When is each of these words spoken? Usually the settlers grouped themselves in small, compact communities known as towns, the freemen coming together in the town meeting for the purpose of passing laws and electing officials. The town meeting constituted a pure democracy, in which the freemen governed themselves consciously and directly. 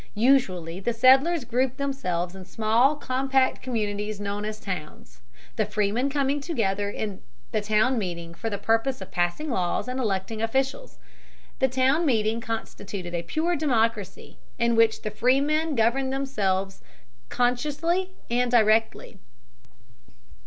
Usually 0.15 0.79
the 0.79 0.93
settlers 0.93 1.45
grouped 1.45 1.77
themselves 1.77 2.33
in 2.35 2.43
small, 2.45 2.95
compact 2.95 3.61
communities 3.61 4.19
known 4.19 4.45
as 4.45 4.59
towns, 4.59 5.21
the 5.57 5.65
freemen 5.67 6.09
coming 6.09 6.41
together 6.41 6.89
in 6.89 7.21
the 7.51 7.61
town 7.61 7.99
meeting 7.99 8.33
for 8.33 8.49
the 8.49 8.57
purpose 8.57 8.99
of 8.99 9.11
passing 9.11 9.51
laws 9.51 9.87
and 9.87 9.99
electing 9.99 10.41
officials. 10.41 10.97
The 11.59 11.67
town 11.67 12.03
meeting 12.07 12.41
constituted 12.41 13.13
a 13.13 13.21
pure 13.21 13.55
democracy, 13.55 14.39
in 14.57 14.75
which 14.75 15.03
the 15.03 15.11
freemen 15.11 15.75
governed 15.75 16.11
themselves 16.11 16.81
consciously 17.29 18.09
and 18.27 18.49
directly. 18.49 19.19